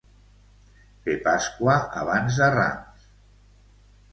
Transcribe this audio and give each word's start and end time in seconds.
Fer 1.03 1.17
Pasqua 1.27 1.75
abans 2.05 2.41
de 2.41 2.49
Ram. 2.57 2.81